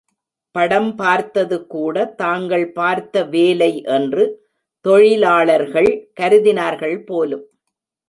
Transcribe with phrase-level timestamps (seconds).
[0.55, 4.25] படம் பார்த்தது கூட தாங்கள் பார்த்த வேலை என்று
[4.85, 7.45] தொழிலாளர்கள் கருதினார்கள் போலும்!